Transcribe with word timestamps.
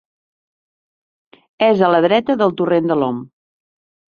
És 1.67 1.83
a 1.89 1.91
la 1.97 2.01
dreta 2.09 2.39
del 2.41 2.57
torrent 2.63 2.91
de 2.93 2.99
l'Om. 3.03 3.25